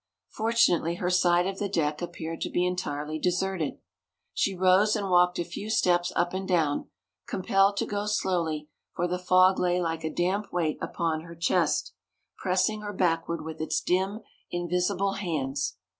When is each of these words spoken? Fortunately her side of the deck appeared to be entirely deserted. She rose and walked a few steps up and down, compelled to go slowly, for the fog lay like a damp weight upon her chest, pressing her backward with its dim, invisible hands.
Fortunately 0.29 0.95
her 0.95 1.11
side 1.11 1.45
of 1.45 1.59
the 1.59 1.69
deck 1.69 2.01
appeared 2.01 2.41
to 2.41 2.49
be 2.49 2.65
entirely 2.65 3.19
deserted. 3.19 3.77
She 4.33 4.55
rose 4.55 4.95
and 4.95 5.11
walked 5.11 5.37
a 5.37 5.45
few 5.45 5.69
steps 5.69 6.11
up 6.15 6.33
and 6.33 6.47
down, 6.47 6.89
compelled 7.27 7.77
to 7.77 7.85
go 7.85 8.07
slowly, 8.07 8.67
for 8.95 9.07
the 9.07 9.19
fog 9.19 9.59
lay 9.59 9.79
like 9.79 10.03
a 10.03 10.11
damp 10.11 10.51
weight 10.51 10.79
upon 10.81 11.21
her 11.21 11.35
chest, 11.35 11.93
pressing 12.35 12.81
her 12.81 12.93
backward 12.93 13.43
with 13.45 13.61
its 13.61 13.79
dim, 13.79 14.21
invisible 14.49 15.13
hands. 15.13 15.77